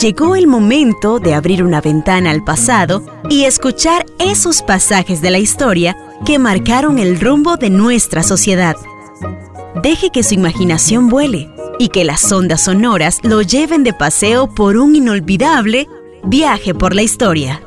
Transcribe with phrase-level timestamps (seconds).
[0.00, 5.38] llegó el momento de abrir una ventana al pasado y escuchar esos pasajes de la
[5.38, 8.76] historia que marcaron el rumbo de nuestra sociedad.
[9.82, 14.78] Deje que su imaginación vuele y que las ondas sonoras lo lleven de paseo por
[14.78, 15.86] un inolvidable
[16.24, 17.62] viaje por la historia.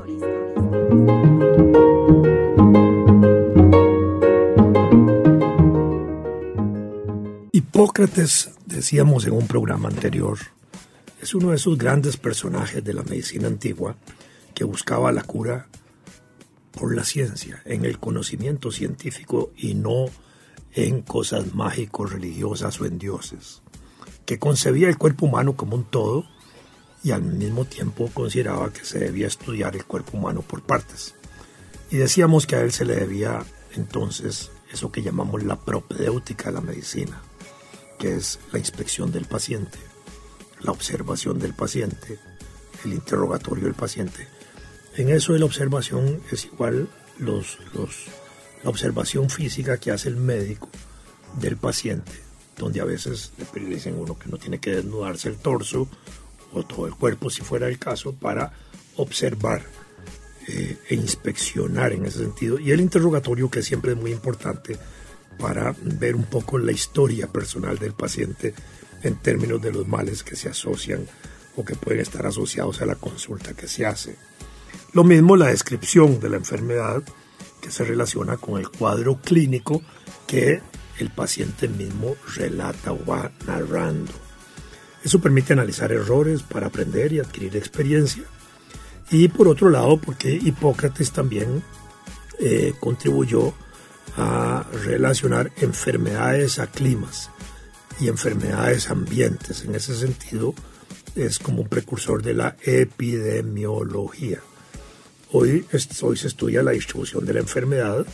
[7.52, 10.38] Hipócrates, decíamos en un programa anterior,
[11.24, 13.96] es uno de esos grandes personajes de la medicina antigua
[14.54, 15.70] que buscaba la cura
[16.72, 20.08] por la ciencia, en el conocimiento científico y no
[20.74, 23.62] en cosas mágicos, religiosas o en dioses,
[24.26, 26.26] que concebía el cuerpo humano como un todo
[27.04, 31.16] y al mismo tiempo consideraba que se debía estudiar el cuerpo humano por partes.
[31.90, 36.56] Y decíamos que a él se le debía entonces eso que llamamos la propedéutica de
[36.56, 37.22] la medicina,
[37.98, 39.93] que es la inspección del paciente,
[40.64, 42.20] la observación del paciente,
[42.86, 44.28] el interrogatorio del paciente.
[44.96, 46.90] En eso de la observación es igual
[47.20, 47.58] los,
[48.64, 50.70] la observación física que hace el médico
[51.40, 52.12] del paciente,
[52.58, 55.88] donde a veces le dicen uno que no tiene que desnudarse el torso
[56.54, 58.54] o todo el cuerpo si fuera el caso para
[58.96, 59.64] observar
[60.48, 62.60] eh, e inspeccionar en ese sentido.
[62.60, 64.78] Y el interrogatorio que siempre es muy importante
[65.40, 68.54] para ver un poco la historia personal del paciente
[69.04, 71.06] en términos de los males que se asocian
[71.56, 74.18] o que pueden estar asociados a la consulta que se hace.
[74.94, 77.04] Lo mismo la descripción de la enfermedad
[77.62, 79.82] que se relaciona con el cuadro clínico
[80.28, 80.62] que
[81.00, 84.12] el paciente mismo relata o va narrando.
[85.04, 88.24] Eso permite analizar errores para aprender y adquirir experiencia.
[89.12, 91.62] Y por otro lado, porque Hipócrates también
[92.40, 93.54] eh, contribuyó
[94.18, 97.30] a relacionar enfermedades a climas
[98.00, 99.64] y enfermedades ambientes.
[99.64, 100.54] En ese sentido,
[101.16, 104.40] es como un precursor de la epidemiología.
[105.32, 105.66] Hoy,
[106.02, 108.06] hoy se estudia la distribución de la enfermedad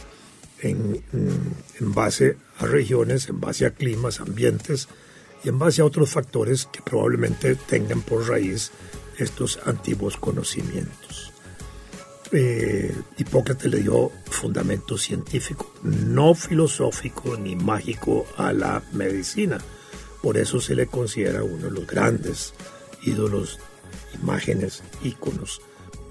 [0.61, 4.87] en, en, base a regiones, en base a climas, ambientes
[5.43, 8.71] y en base a otros factores que probablemente tengan por raíz
[9.17, 11.33] estos antiguos conocimientos.
[12.31, 19.57] Eh, Hipócrates le dio fundamento científico, no filosófico ni mágico a la medicina.
[20.21, 22.53] Por eso se le considera uno de los grandes
[23.03, 23.59] ídolos,
[24.21, 25.61] imágenes, íconos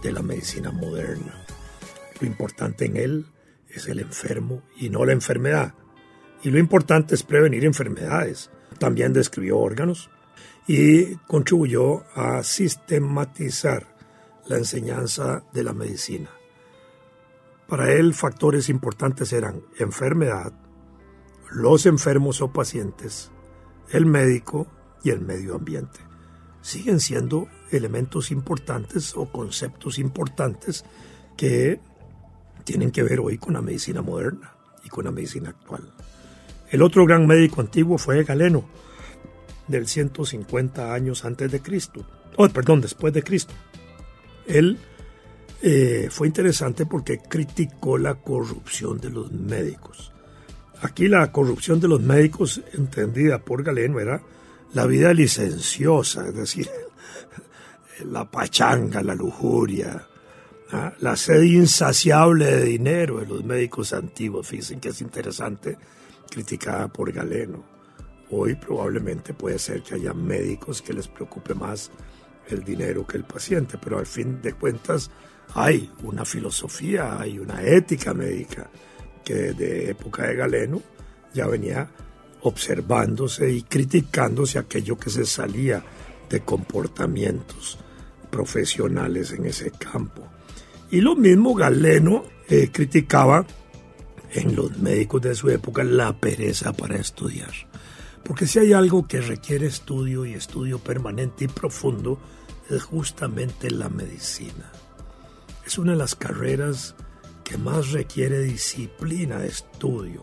[0.02, 1.44] de la medicina moderna.
[2.20, 3.26] Lo importante en él
[3.68, 5.74] es el enfermo y no la enfermedad.
[6.42, 8.50] Y lo importante es prevenir enfermedades.
[8.78, 10.10] También describió órganos
[10.66, 13.97] y contribuyó a sistematizar
[14.48, 16.30] la enseñanza de la medicina.
[17.68, 20.52] Para él factores importantes eran enfermedad,
[21.50, 23.30] los enfermos o pacientes,
[23.90, 24.66] el médico
[25.04, 26.00] y el medio ambiente.
[26.62, 30.84] Siguen siendo elementos importantes o conceptos importantes
[31.36, 31.80] que
[32.64, 35.92] tienen que ver hoy con la medicina moderna y con la medicina actual.
[36.70, 38.64] El otro gran médico antiguo fue Galeno,
[39.68, 43.52] del 150 años antes de Cristo, oh, perdón, después de Cristo.
[44.48, 44.78] Él
[45.62, 50.12] eh, fue interesante porque criticó la corrupción de los médicos.
[50.82, 54.22] Aquí la corrupción de los médicos, entendida por Galeno, era
[54.74, 56.68] la vida licenciosa, es decir,
[58.06, 60.06] la pachanga, la lujuria,
[60.70, 60.92] ¿ah?
[61.00, 64.46] la sed insaciable de dinero de los médicos antiguos.
[64.46, 65.76] Fíjense que es interesante,
[66.30, 67.64] criticada por Galeno.
[68.30, 71.90] Hoy probablemente puede ser que haya médicos que les preocupe más
[72.48, 75.10] el dinero que el paciente, pero al fin de cuentas
[75.54, 78.70] hay una filosofía, hay una ética médica
[79.24, 80.82] que desde época de Galeno
[81.34, 81.90] ya venía
[82.42, 85.82] observándose y criticándose aquello que se salía
[86.28, 87.78] de comportamientos
[88.30, 90.28] profesionales en ese campo.
[90.90, 93.46] Y lo mismo Galeno eh, criticaba
[94.32, 97.52] en los médicos de su época la pereza para estudiar.
[98.24, 102.18] Porque si hay algo que requiere estudio y estudio permanente y profundo,
[102.68, 104.70] es justamente la medicina.
[105.66, 106.94] Es una de las carreras
[107.44, 110.22] que más requiere disciplina de estudio,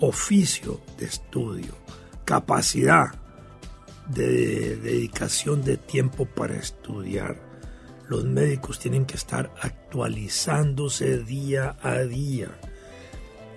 [0.00, 1.74] oficio de estudio,
[2.24, 3.12] capacidad
[4.08, 7.40] de dedicación de tiempo para estudiar.
[8.08, 12.48] Los médicos tienen que estar actualizándose día a día,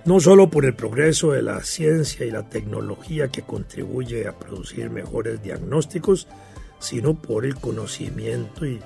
[0.06, 4.90] no solo por el progreso de la ciencia y la tecnología que contribuye a producir
[4.92, 6.28] mejores diagnósticos,
[6.80, 8.80] sino por el conocimiento y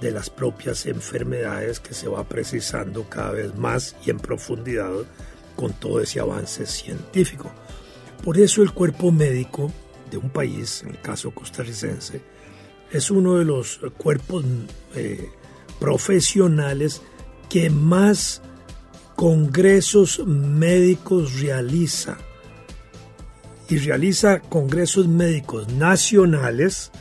[0.00, 4.92] de las propias enfermedades que se va precisando cada vez más y en profundidad
[5.56, 7.50] con todo ese avance científico.
[8.22, 9.72] Por eso el cuerpo médico
[10.10, 12.20] de un país, en el caso costarricense,
[12.92, 14.44] es uno de los cuerpos
[14.94, 15.30] eh,
[15.80, 17.02] profesionales
[17.48, 18.42] que más
[19.18, 22.16] congresos médicos realiza.
[23.68, 26.92] Y realiza congresos médicos nacionales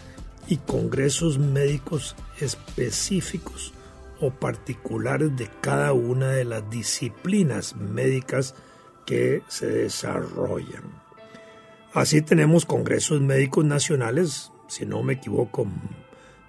[0.48, 3.72] y congresos médicos específicos
[4.20, 8.56] o particulares de cada una de las disciplinas médicas
[9.06, 11.04] que se desarrollan.
[11.94, 15.68] Así tenemos congresos médicos nacionales, si no me equivoco,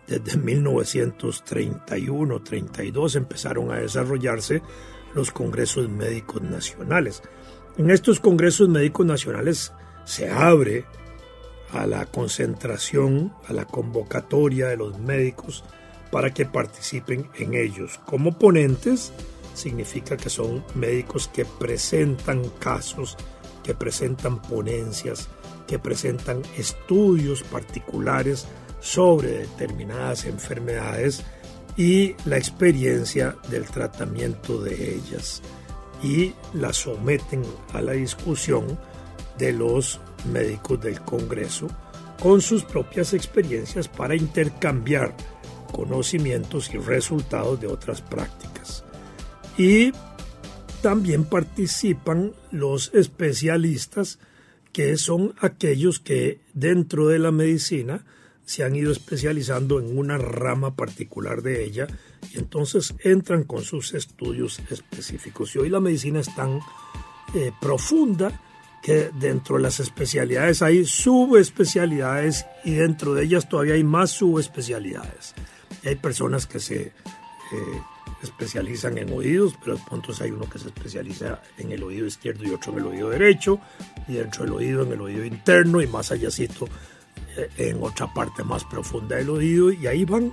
[0.06, 4.62] desde 1931-32 empezaron a desarrollarse
[5.14, 7.22] los congresos médicos nacionales.
[7.76, 9.72] En estos congresos médicos nacionales
[10.04, 10.84] se abre
[11.72, 15.64] a la concentración, a la convocatoria de los médicos
[16.10, 18.00] para que participen en ellos.
[18.06, 19.12] Como ponentes
[19.54, 23.16] significa que son médicos que presentan casos,
[23.62, 25.28] que presentan ponencias,
[25.66, 28.46] que presentan estudios particulares
[28.80, 31.24] sobre determinadas enfermedades
[31.78, 35.40] y la experiencia del tratamiento de ellas
[36.02, 37.42] y la someten
[37.72, 38.78] a la discusión
[39.38, 40.00] de los
[40.32, 41.68] médicos del Congreso
[42.20, 45.14] con sus propias experiencias para intercambiar
[45.72, 48.84] conocimientos y resultados de otras prácticas.
[49.56, 49.92] Y
[50.82, 54.18] también participan los especialistas,
[54.72, 58.04] que son aquellos que dentro de la medicina
[58.48, 61.86] se han ido especializando en una rama particular de ella
[62.32, 65.54] y entonces entran con sus estudios específicos.
[65.54, 66.58] Y hoy la medicina es tan
[67.34, 68.40] eh, profunda
[68.82, 75.34] que dentro de las especialidades hay subespecialidades y dentro de ellas todavía hay más subespecialidades.
[75.84, 76.92] hay personas que se eh,
[78.22, 82.50] especializan en oídos, pero pronto hay uno que se especializa en el oído izquierdo y
[82.52, 83.60] otro en el oído derecho,
[84.08, 86.66] y dentro del oído en el oído interno y más allácito
[87.56, 90.32] en otra parte más profunda del oído, y ahí van.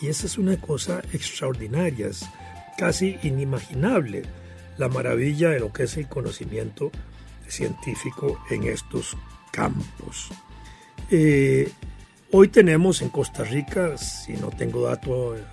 [0.00, 2.24] Y esa es una cosa extraordinaria, es
[2.76, 4.24] casi inimaginable
[4.78, 6.90] la maravilla de lo que es el conocimiento
[7.48, 9.16] científico en estos
[9.50, 10.28] campos.
[11.10, 11.70] Eh,
[12.32, 15.44] hoy tenemos en Costa Rica, si no tengo dato, el,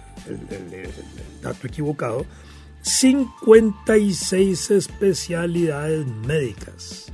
[1.42, 2.26] dato equivocado,
[2.82, 7.12] 56 especialidades médicas.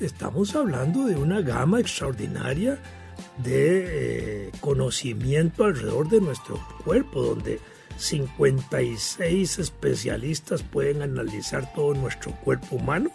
[0.00, 2.78] Estamos hablando de una gama extraordinaria
[3.42, 7.60] de eh, conocimiento alrededor de nuestro cuerpo, donde
[7.96, 13.10] 56 especialistas pueden analizar todo nuestro cuerpo humano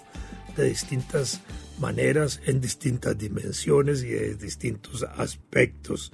[0.57, 1.41] de distintas
[1.79, 6.11] maneras, en distintas dimensiones y de distintos aspectos.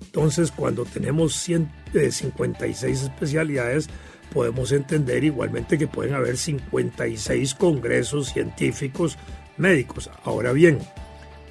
[0.00, 3.88] Entonces, cuando tenemos 156 eh, especialidades,
[4.32, 9.16] podemos entender igualmente que pueden haber 56 congresos científicos
[9.60, 10.10] médicos.
[10.24, 10.78] Ahora bien,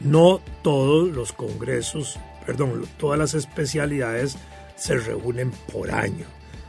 [0.01, 4.37] no todos los congresos, perdón, todas las especialidades
[4.75, 6.25] se reúnen por año,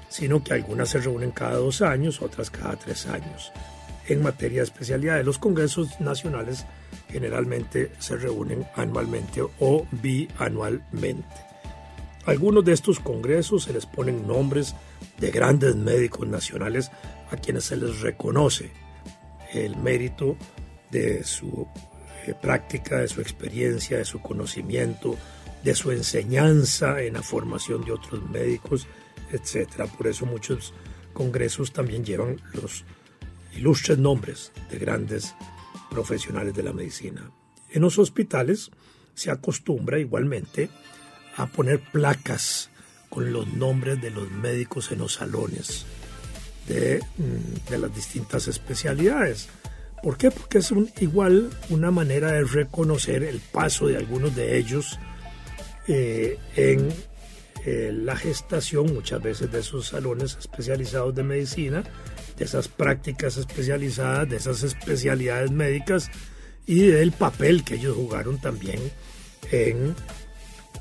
[0.09, 3.53] sino que algunas se reúnen cada dos años, otras cada tres años
[4.09, 5.25] en materia de especialidades.
[5.25, 6.67] Los congresos nacionales
[7.09, 11.27] generalmente se reúnen anualmente o bianualmente.
[12.27, 14.75] Algunos de estos congresos se les ponen nombres
[15.19, 16.91] de grandes médicos nacionales
[17.31, 18.71] a quienes se les reconoce
[19.53, 20.37] el mérito
[20.91, 21.67] de su
[22.27, 25.17] eh, práctica, de su experiencia, de su conocimiento,
[25.63, 28.87] de su enseñanza en la formación de otros médicos,
[29.33, 29.89] etc.
[29.97, 30.73] Por eso muchos
[31.13, 32.85] congresos también llevan los
[33.55, 35.35] ilustres nombres de grandes
[35.91, 37.31] profesionales de la medicina.
[37.71, 38.71] En los hospitales
[39.15, 40.71] se acostumbra igualmente
[41.37, 42.71] a poner placas
[43.09, 45.85] con los nombres de los médicos en los salones
[46.69, 49.49] de, mm, las distintas especialidades.
[50.03, 50.31] ¿Por qué?
[50.31, 54.99] Porque es igual una manera de reconocer el paso de algunos de ellos
[55.89, 56.89] eh, en
[57.67, 61.83] eh, la gestación, muchas veces de esos salones especializados de medicina,
[62.39, 66.11] de esas prácticas especializadas, de esas especialidades médicas
[66.67, 68.81] y del papel que ellos jugaron también
[69.51, 69.95] en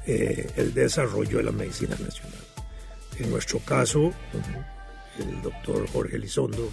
[0.05, 2.39] eh, el desarrollo de la medicina nacional.
[3.17, 4.13] En nuestro caso,
[5.19, 6.69] el doctor Jorge Elizondo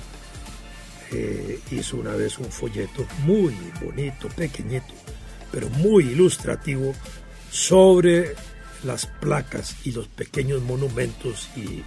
[1.13, 4.95] eh, hizo una vez un folleto muy bonito, pequeñito,
[5.53, 6.95] pero muy ilustrativo
[7.51, 8.35] sobre
[8.85, 11.83] las placas y los pequeños monumentos y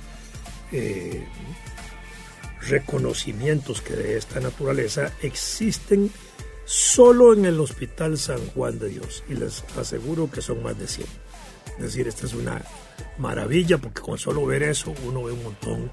[0.71, 1.27] eh,
[2.61, 6.11] reconocimientos que de esta naturaleza existen
[6.65, 10.87] solo en el Hospital San Juan de Dios y les aseguro que son más de
[10.87, 11.07] 100.
[11.77, 12.61] Es decir, esta es una
[13.17, 15.91] maravilla porque con solo ver eso uno ve un montón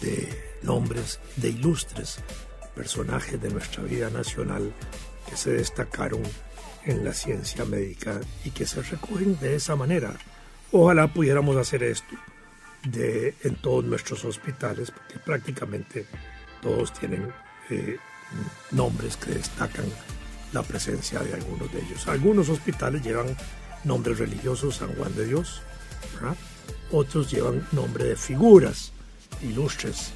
[0.00, 2.20] de nombres de ilustres
[2.74, 4.72] personajes de nuestra vida nacional
[5.28, 6.22] que se destacaron
[6.84, 10.14] en la ciencia médica y que se recogen de esa manera
[10.72, 12.14] Ojalá pudiéramos hacer esto
[12.84, 16.06] en todos nuestros hospitales, porque prácticamente
[16.62, 17.32] todos tienen
[17.70, 17.96] eh,
[18.70, 19.86] nombres que destacan
[20.52, 22.06] la presencia de algunos de ellos.
[22.06, 23.36] Algunos hospitales llevan
[23.84, 25.62] nombres religiosos, San Juan de Dios,
[26.92, 28.92] otros llevan nombre de figuras
[29.42, 30.12] ilustres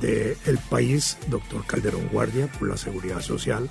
[0.00, 3.70] del país, doctor Calderón Guardia, por la seguridad social,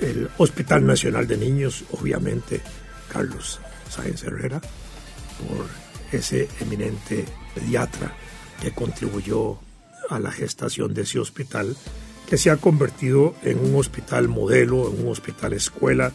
[0.00, 2.60] el Hospital Nacional de Niños, obviamente
[3.12, 5.66] Carlos Sáenz Herrera, por
[6.10, 8.14] ese eminente pediatra
[8.60, 9.58] que contribuyó
[10.08, 11.76] a la gestación de ese hospital,
[12.28, 16.12] que se ha convertido en un hospital modelo, en un hospital escuela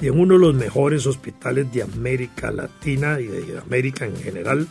[0.00, 4.66] y en uno de los mejores hospitales de América Latina y de América en general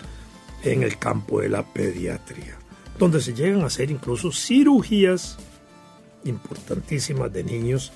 [0.64, 2.58] en el campo de la pediatría,
[3.00, 5.38] donde se llegan a hacer incluso cirugías
[6.26, 7.94] importantísimas de niños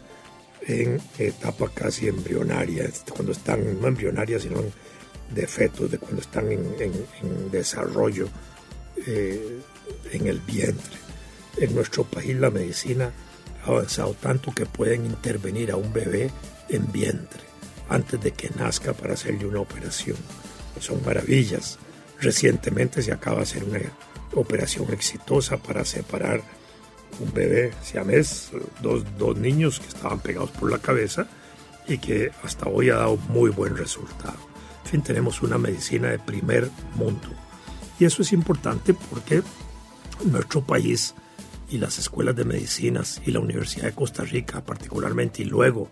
[0.65, 4.63] en etapa casi embrionaria, cuando están no embrionarias, sino
[5.35, 8.29] de fetos, de cuando están en, desarrollo
[9.05, 9.59] eh,
[10.13, 10.95] en el vientre.
[11.57, 13.11] En nuestro país la medicina
[13.65, 16.31] ha avanzado tanto que pueden intervenir a un bebé
[16.69, 17.41] en vientre
[17.89, 20.17] antes de que nazca para hacerle una operación.
[20.79, 21.77] Son maravillas.
[22.21, 23.79] Recientemente se acaba de hacer una
[24.35, 26.41] operación exitosa para separar
[27.19, 31.27] un bebé siamés, dos, dos niños que estaban pegados por la cabeza
[31.87, 34.37] y que hasta hoy ha dado muy buen resultado.
[34.85, 37.29] En fin, tenemos una medicina de primer mundo.
[37.99, 39.43] Y eso es importante porque
[40.25, 41.13] nuestro país
[41.69, 45.89] y las escuelas de medicinas y la Universidad de Costa Rica particularmente y luego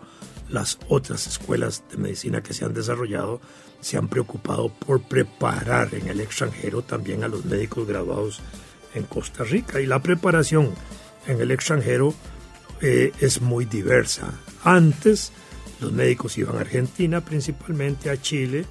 [0.51, 3.41] las otras escuelas de medicina que se han desarrollado
[3.79, 8.41] se han preocupado por preparar en el extranjero también a los médicos graduados
[8.93, 10.73] en Costa Rica y la preparación
[11.25, 12.13] en el extranjero
[12.81, 14.33] eh, es muy diversa.
[14.63, 15.31] Antes
[15.79, 18.65] los médicos iban a Argentina principalmente, a Chile,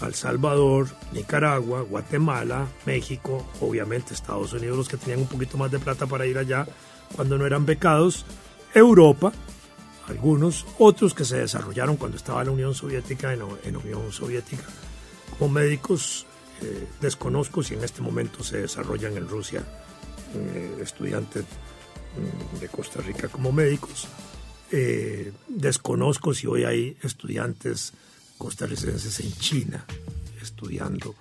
[0.00, 5.70] a El Salvador, Nicaragua, Guatemala, México, obviamente Estados Unidos, los que tenían un poquito más
[5.70, 6.66] de plata para ir allá
[7.14, 8.24] cuando no eran becados,
[8.74, 9.32] Europa,
[10.08, 14.64] algunos, otros que se desarrollaron cuando estaba la Unión Soviética, en, en Unión Soviética,
[15.38, 16.26] como médicos,
[16.62, 19.62] eh, desconozco si en este momento se desarrollan en Rusia
[20.34, 21.44] eh, estudiantes
[22.16, 24.08] Mm, de Costa Rica como médicos.
[24.72, 27.92] Eh, desconozco si hoy hay estudiantes
[28.38, 29.84] costarricenses en China
[30.40, 31.14] estudiando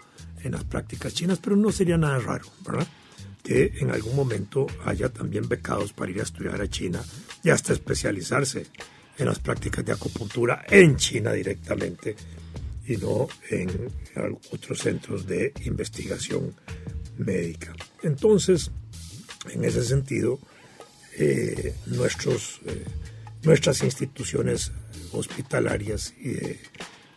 [0.44, 2.88] en las prácticas chinas, pero no sería nada raro, ¿verdad?
[3.46, 7.02] Que en algún momento haya también becados para ir a estudiar a China
[7.44, 8.66] y hasta especializarse
[9.18, 12.16] en las prácticas de acupuntura en China directamente
[12.88, 13.70] y no en
[14.52, 16.54] otros centros de investigación
[17.18, 17.74] médica.
[18.04, 18.72] Entonces,
[19.52, 20.40] en ese sentido,
[21.18, 22.84] eh, nuestros, eh,
[23.44, 24.72] nuestras instituciones
[25.12, 26.60] hospitalarias y de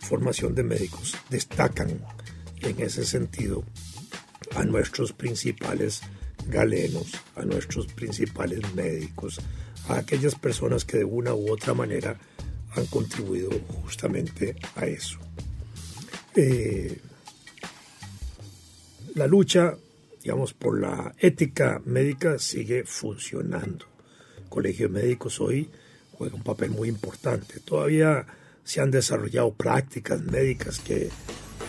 [0.00, 2.00] formación de médicos destacan
[2.60, 3.64] en ese sentido
[4.54, 6.02] a nuestros principales
[6.48, 9.40] galenos, a nuestros principales médicos,
[9.88, 12.18] a aquellas personas que de una u otra manera
[12.74, 13.50] han contribuido
[13.82, 15.18] justamente a eso.
[16.34, 17.00] Eh,
[19.14, 19.76] la lucha
[20.22, 23.86] digamos, por la ética médica sigue funcionando.
[24.36, 25.70] El Colegio de Médicos hoy
[26.12, 27.60] juega un papel muy importante.
[27.60, 28.26] Todavía
[28.62, 31.08] se han desarrollado prácticas médicas que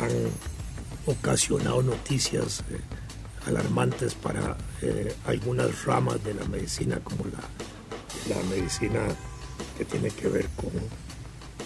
[0.02, 0.10] han
[1.06, 2.80] ocasionado noticias eh,
[3.46, 9.02] alarmantes para eh, algunas ramas de la medicina, como la, la medicina
[9.78, 10.72] que tiene que ver con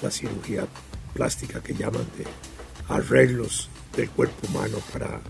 [0.02, 0.68] la cirugía
[1.14, 2.26] plástica que llaman de
[2.94, 5.22] arreglos del cuerpo humano para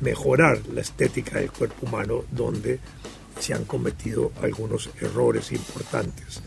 [0.00, 2.80] mejorar la estética del cuerpo humano donde
[3.38, 6.40] se han cometido algunos errores importantes.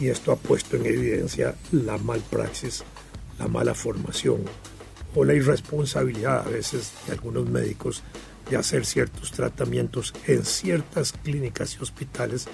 [0.00, 2.82] Y esto ha puesto en evidencia la malpraxis,
[3.38, 4.44] la mala formación
[5.14, 8.02] o la irresponsabilidad a veces de algunos médicos
[8.50, 12.46] de hacer ciertos tratamientos en ciertas clínicas y hospitales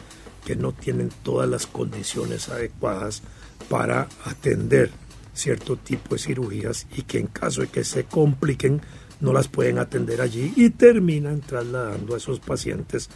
[0.45, 3.23] que no tienen todas las condiciones adecuadas
[3.69, 4.91] para atender
[5.33, 8.81] cierto tipo de cirugías y que en caso de que se compliquen
[9.21, 13.11] no las pueden atender allí y terminan trasladando a esos pacientes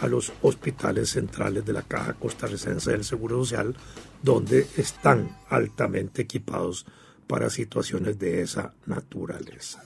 [0.00, 3.74] a los hospitales centrales de la Caja Costarricense del Seguro Social,
[4.22, 6.86] donde están altamente equipados
[7.26, 9.82] para situaciones de esa naturaleza.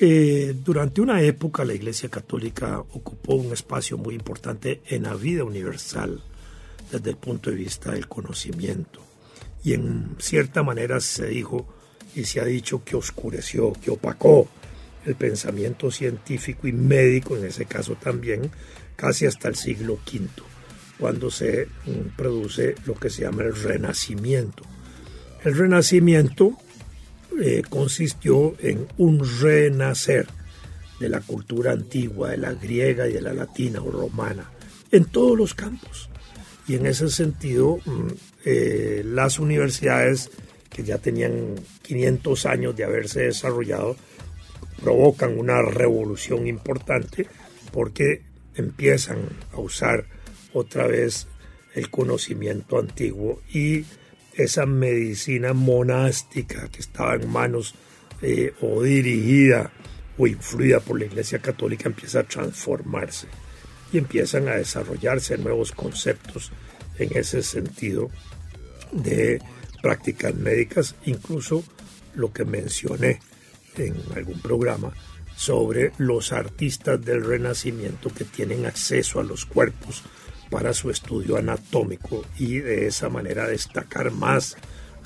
[0.00, 5.44] Eh, durante una época la Iglesia Católica ocupó un espacio muy importante en la vida
[5.44, 6.22] universal
[6.90, 9.00] desde el punto de vista del conocimiento
[9.64, 11.66] y en cierta manera se dijo
[12.14, 14.48] y se ha dicho que oscureció, que opacó
[15.04, 18.50] el pensamiento científico y médico, en ese caso también,
[18.96, 20.28] casi hasta el siglo V,
[20.98, 24.64] cuando se mm, produce lo que se llama el Renacimiento.
[25.44, 26.56] El Renacimiento
[27.40, 30.26] eh, consistió en un renacer
[31.00, 34.50] de la cultura antigua, de la griega y de la latina o romana,
[34.92, 36.08] en todos los campos.
[36.68, 38.06] Y en ese sentido, mm,
[38.44, 40.30] eh, las universidades
[40.70, 43.96] que ya tenían 500 años de haberse desarrollado,
[44.80, 47.26] provocan una revolución importante
[47.72, 48.22] porque
[48.54, 49.18] empiezan
[49.52, 50.04] a usar
[50.52, 51.26] otra vez
[51.74, 53.84] el conocimiento antiguo y
[54.34, 57.74] esa medicina monástica que estaba en manos
[58.22, 59.72] eh, o dirigida
[60.18, 63.26] o influida por la Iglesia Católica empieza a transformarse
[63.92, 66.52] y empiezan a desarrollarse nuevos conceptos
[66.98, 68.10] en ese sentido
[68.92, 69.40] de
[69.82, 71.64] prácticas médicas, incluso
[72.14, 73.20] lo que mencioné
[73.76, 74.92] en algún programa
[75.34, 80.02] sobre los artistas del Renacimiento que tienen acceso a los cuerpos
[80.52, 84.54] para su estudio anatómico y de esa manera destacar más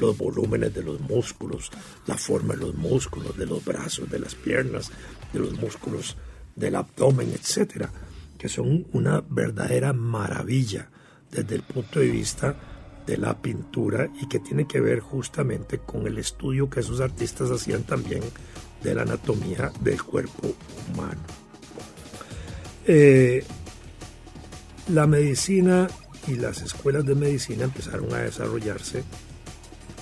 [0.01, 1.71] los volúmenes de los músculos,
[2.07, 4.91] la forma de los músculos, de los brazos, de las piernas,
[5.33, 6.17] de los músculos
[6.57, 7.93] del abdomen, etcétera,
[8.37, 10.91] que son una verdadera maravilla
[11.31, 12.57] desde el punto de vista
[13.07, 17.53] de la pintura y que tiene que ver justamente con el estudio que esos artistas
[17.53, 18.23] hacían también
[18.83, 20.57] de la anatomía del cuerpo
[20.93, 21.21] humano.
[22.85, 23.45] Eh,
[24.89, 25.89] la medicina
[26.29, 29.05] y las escuelas de medicina empezaron a desarrollarse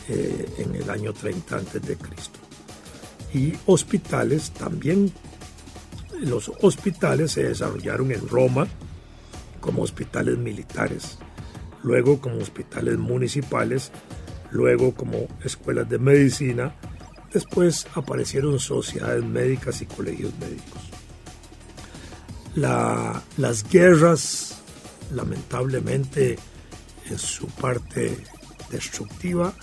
[0.09, 1.97] eh, en el año 30 a.C.
[3.33, 5.13] Y hospitales también.
[6.21, 8.67] Los hospitales se desarrollaron en Roma
[9.61, 11.19] como hospitales militares,
[11.83, 13.91] luego como hospitales municipales,
[14.51, 16.75] luego como escuelas de medicina,
[17.33, 20.83] después aparecieron sociedades médicas y colegios médicos.
[23.37, 24.54] las guerras,
[25.15, 26.39] lamentablemente,
[27.09, 28.17] en su parte
[28.71, 29.55] destructiva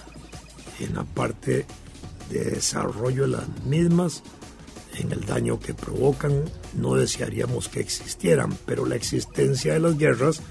[0.83, 1.65] en la parte
[2.29, 4.23] de desarrollo de las mismas,
[4.97, 6.43] en el daño que provocan,
[6.75, 10.41] no desearíamos que existieran, pero la existencia de las guerras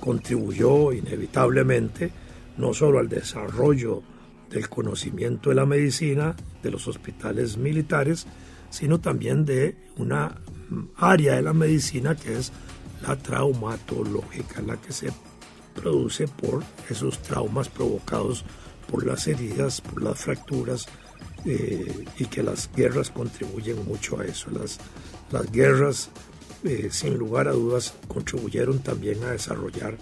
[0.00, 2.10] contribuyó inevitablemente
[2.56, 4.02] no solo al desarrollo
[4.50, 8.26] del conocimiento de la medicina, de los hospitales militares,
[8.70, 10.40] sino también de una
[10.96, 12.52] área de la medicina que es
[13.02, 15.12] la traumatológica, la que se
[15.74, 18.44] produce por esos traumas provocados
[18.90, 20.86] por las heridas, por las fracturas,
[21.44, 24.50] eh, y que las guerras contribuyen mucho a eso.
[24.50, 24.78] Las,
[25.50, 26.10] guerras
[26.62, 29.96] eh, sin lugar a dudas, contribuyeron también a desarrollar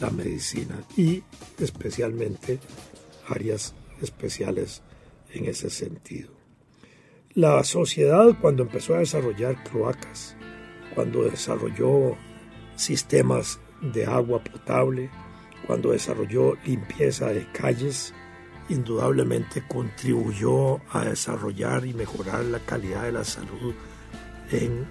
[0.00, 1.22] la medicina y
[1.58, 2.60] especialmente
[3.28, 4.82] áreas especiales
[5.34, 6.30] en ese sentido.
[7.34, 10.36] La sociedad cuando empezó a desarrollar cloacas,
[10.94, 12.16] cuando desarrolló
[12.78, 15.10] sistemas de agua potable,
[15.66, 18.14] cuando desarrolló limpieza de calles,
[18.68, 23.74] indudablemente contribuyó a desarrollar y mejorar la calidad de la salud
[24.50, 24.86] en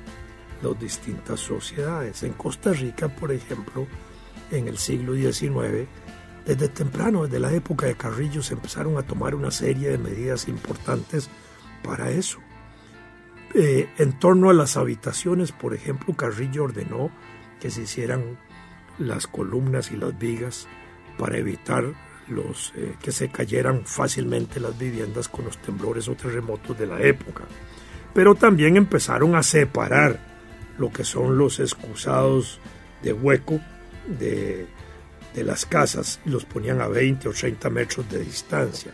[0.61, 2.23] las distintas sociedades.
[2.23, 3.87] En Costa Rica, por ejemplo,
[4.51, 5.87] en el siglo XIX,
[6.45, 10.47] desde temprano, desde la época de Carrillo, se empezaron a tomar una serie de medidas
[10.47, 11.29] importantes
[11.83, 12.39] para eso.
[13.53, 17.11] Eh, en torno a las habitaciones, por ejemplo, Carrillo ordenó
[17.59, 18.37] que se hicieran
[18.99, 20.67] las columnas y las vigas
[21.17, 21.93] para evitar
[22.29, 27.01] los, eh, que se cayeran fácilmente las viviendas con los temblores o terremotos de la
[27.01, 27.43] época.
[28.13, 30.19] Pero también empezaron a separar
[30.77, 32.59] lo que son los excusados
[33.03, 33.59] de hueco
[34.07, 34.67] de,
[35.35, 38.91] las casas y los ponían a 20 o 30 metros de distancia.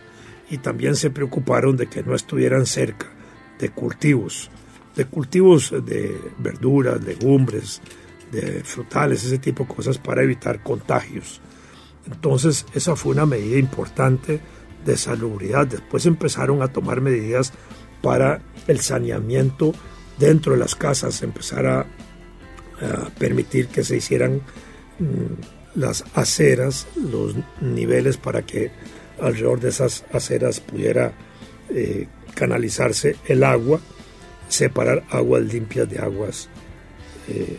[0.49, 3.07] Y también se preocuparon de que no estuvieran cerca
[3.57, 4.51] de cultivos,
[4.93, 7.81] de cultivos de verduras, legumbres,
[8.33, 11.39] de frutales, ese tipo de cosas para evitar contagios.
[12.05, 14.41] Entonces esa fue una medida importante
[14.85, 15.67] de salubridad.
[15.67, 17.53] Después empezaron a tomar medidas
[18.01, 19.73] para el saneamiento
[20.19, 21.85] dentro de las casas empezar a,
[23.17, 24.41] permitir que se hicieran
[24.99, 28.71] mm, las aceras, los niveles para que
[29.21, 31.13] alrededor de esas aceras pudiera
[31.69, 33.79] eh, canalizarse el agua,
[34.49, 36.49] separar aguas limpias de aguas,
[37.29, 37.57] eh,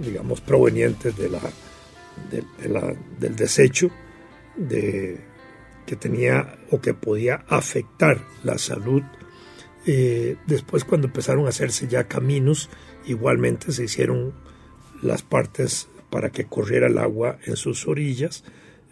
[0.00, 1.40] digamos, provenientes de la,
[3.18, 3.90] del desecho
[4.56, 5.20] de,
[5.86, 9.02] que tenía o que podía afectar la salud
[9.84, 12.70] eh, después cuando empezaron a hacerse ya caminos,
[13.06, 14.32] igualmente se hicieron
[15.02, 18.44] las partes para que corriera el agua en sus orillas,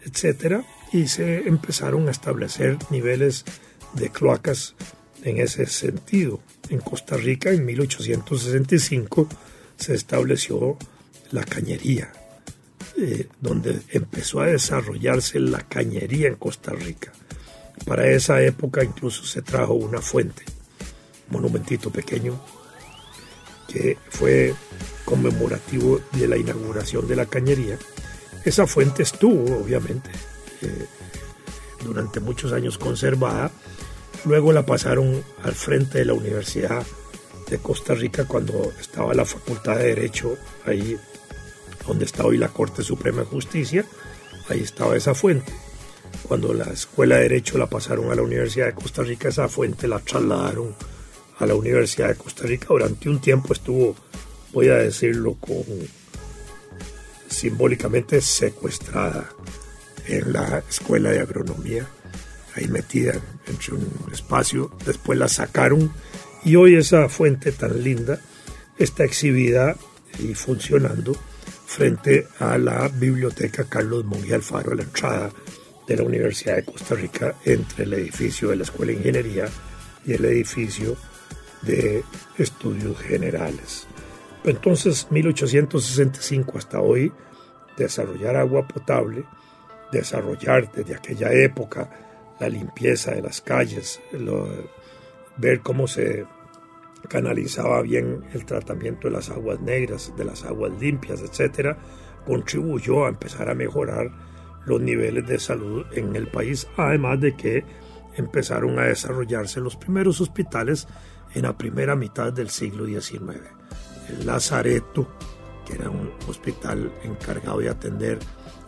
[0.03, 3.45] etcétera, y se empezaron a establecer niveles
[3.93, 4.75] de cloacas
[5.23, 6.41] en ese sentido.
[6.69, 9.29] En Costa Rica en 1865
[9.81, 10.77] se estableció
[11.31, 12.11] la cañería,
[12.97, 17.11] eh, donde empezó a desarrollarse la cañería en Costa Rica
[17.85, 20.43] Para esa época incluso se trajo una fuente,
[21.29, 22.39] monumentito pequeño,
[23.67, 24.53] que fue
[25.03, 27.77] conmemorativo de la inauguración de la cañería.
[28.45, 30.11] Esa fuente estuvo, obviamente,
[30.61, 30.85] eh,
[31.83, 33.49] durante muchos años conservada.
[34.25, 36.85] Luego la pasaron al frente de la Universidad
[37.51, 40.97] de Costa Rica cuando estaba la Facultad de Derecho, ahí
[41.85, 43.85] donde está hoy la Corte Suprema de Justicia,
[44.47, 45.51] ahí estaba esa fuente.
[46.23, 49.89] Cuando la Escuela de Derecho la pasaron a la Universidad de Costa Rica, esa fuente
[49.89, 50.73] la trasladaron
[51.39, 52.67] a la Universidad de Costa Rica.
[52.69, 53.97] Durante un tiempo estuvo,
[54.53, 55.65] voy a decirlo con
[57.27, 59.29] simbólicamente secuestrada
[60.07, 61.85] en la Escuela de Agronomía,
[62.55, 64.71] ahí metida en un espacio.
[64.85, 65.91] Después la sacaron
[66.43, 68.19] y hoy esa fuente tan linda
[68.77, 69.75] está exhibida
[70.19, 71.15] y funcionando
[71.65, 75.29] frente a la biblioteca Carlos Monge Alfaro a la entrada
[75.87, 79.45] de la Universidad de Costa Rica entre el edificio de la Escuela de Ingeniería
[80.05, 80.97] y el edificio
[81.61, 82.03] de
[82.37, 83.87] Estudios Generales.
[84.43, 87.11] Entonces, 1865 hasta hoy,
[87.77, 89.23] desarrollar agua potable,
[89.91, 91.89] desarrollar desde aquella época
[92.39, 94.01] la limpieza de las calles,
[95.41, 96.25] ver cómo se
[97.09, 101.77] canalizaba bien el tratamiento de las aguas negras, de las aguas limpias, etcétera,
[102.25, 104.11] contribuyó a empezar a mejorar
[104.65, 107.65] los niveles de salud en el país, además de que
[108.15, 110.87] empezaron a desarrollarse los primeros hospitales
[111.33, 113.39] en la primera mitad del siglo XIX.
[114.09, 115.07] El Lazareto,
[115.65, 118.19] que era un hospital encargado de atender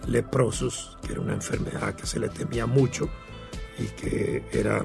[0.08, 3.10] leprosos, que era una enfermedad que se le temía mucho
[3.78, 4.84] y que era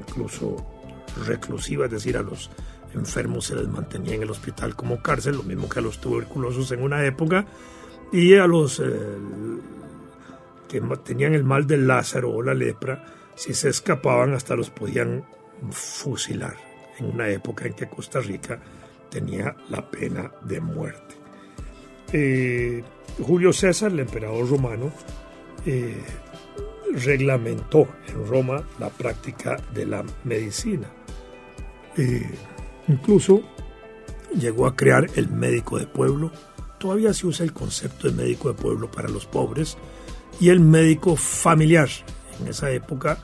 [0.00, 0.77] incluso
[1.26, 2.50] reclusiva, es decir, a los
[2.94, 6.72] enfermos se les mantenía en el hospital como cárcel, lo mismo que a los tuberculosos
[6.72, 7.46] en una época,
[8.12, 8.84] y a los eh,
[10.68, 15.24] que tenían el mal del Lázaro o la lepra, si se escapaban hasta los podían
[15.70, 16.56] fusilar,
[16.98, 18.58] en una época en que Costa Rica
[19.10, 21.14] tenía la pena de muerte.
[22.12, 22.82] Eh,
[23.20, 24.90] Julio César, el emperador romano,
[25.66, 26.02] eh,
[26.92, 30.88] reglamentó en Roma la práctica de la medicina.
[32.88, 33.42] Incluso
[34.38, 36.30] llegó a crear el médico de pueblo.
[36.78, 39.76] Todavía se usa el concepto de médico de pueblo para los pobres
[40.40, 41.88] y el médico familiar.
[42.40, 43.18] En esa época,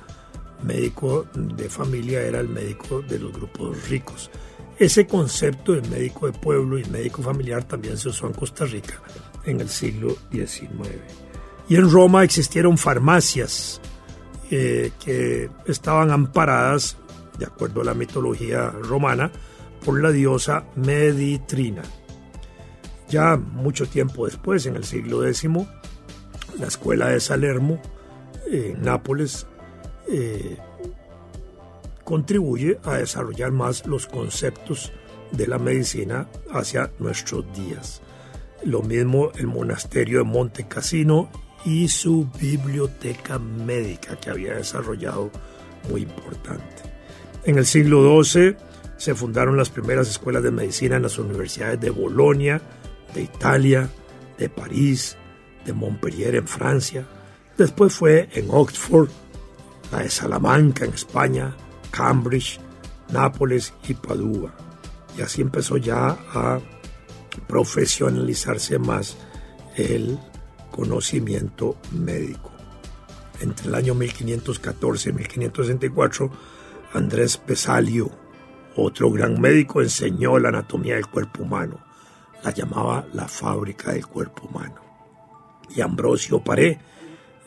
[0.63, 4.31] médico de familia era el médico de los grupos ricos.
[4.79, 9.01] Ese concepto de médico de pueblo y médico familiar también se usó en Costa Rica
[9.45, 10.69] en el siglo XIX.
[11.69, 13.81] Y en Roma existieron farmacias
[14.51, 16.97] eh, que estaban amparadas,
[17.39, 19.31] de acuerdo a la mitología romana,
[19.85, 21.83] por la diosa Meditrina.
[23.09, 25.49] Ya mucho tiempo después, en el siglo X,
[26.59, 27.81] la escuela de Salermo,
[28.51, 29.47] en Nápoles,
[30.09, 30.57] eh,
[32.05, 34.93] contribuye a desarrollar más los conceptos
[35.33, 38.03] de la medicina hacia nuestros días.
[38.65, 41.29] Lo mismo el monasterio de Monte Cassino
[41.65, 45.31] y su biblioteca médica que había desarrollado
[45.91, 46.94] muy importante.
[47.47, 48.57] En el siglo XII
[48.97, 52.63] se fundaron las primeras escuelas de medicina en las universidades de Bolonia,
[53.15, 53.91] de Italia,
[54.39, 55.19] de París,
[55.67, 57.07] de Montpellier en Francia.
[57.59, 59.11] Después fue en Oxford,
[59.93, 61.55] la de Salamanca en España,
[61.91, 62.61] Cambridge,
[63.13, 64.55] Nápoles y Padua.
[65.19, 66.61] Y así empezó ya a
[67.47, 69.19] profesionalizarse más
[69.77, 70.19] el
[70.71, 72.51] conocimiento médico.
[73.41, 76.31] Entre el año 1514 y 1564,
[76.95, 78.09] Andrés Pesalio,
[78.77, 81.81] otro gran médico enseñó la anatomía del cuerpo humano.
[82.45, 84.77] La llamaba la fábrica del cuerpo humano.
[85.75, 86.79] Y Ambrosio Paré,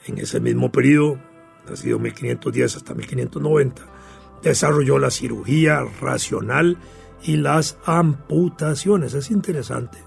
[0.06, 1.18] en ese mismo periodo,
[1.70, 3.82] nacido 1510 hasta 1590,
[4.44, 6.78] desarrolló la cirugía racional
[7.24, 9.14] y las amputaciones.
[9.14, 9.98] Es interesante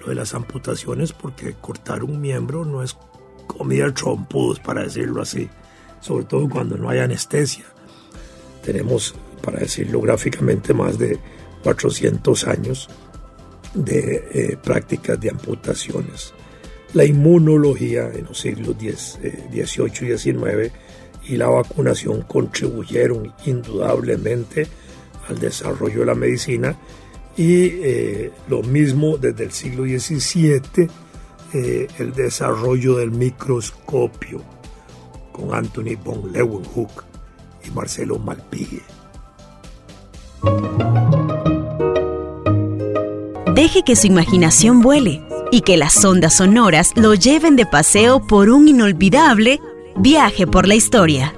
[0.00, 2.98] lo de las amputaciones porque cortar un miembro no es
[3.46, 5.48] comida trompudos, para decirlo así,
[6.00, 7.66] sobre todo cuando no hay anestesia.
[8.64, 11.18] Tenemos para decirlo gráficamente, más de
[11.62, 12.88] 400 años
[13.74, 16.32] de eh, prácticas de amputaciones.
[16.94, 20.72] La inmunología en los siglos XVIII y XIX
[21.26, 24.66] y la vacunación contribuyeron indudablemente
[25.28, 26.76] al desarrollo de la medicina
[27.36, 30.88] y eh, lo mismo desde el siglo XVII
[31.52, 34.42] eh, el desarrollo del microscopio
[35.32, 37.13] con Anthony von Leeuwenhoek
[37.66, 38.82] y Marcelo Malpigue.
[43.54, 48.50] Deje que su imaginación vuele y que las ondas sonoras lo lleven de paseo por
[48.50, 49.60] un inolvidable
[49.96, 51.34] viaje por la historia.